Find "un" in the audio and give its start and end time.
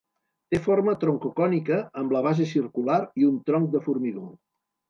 3.31-3.39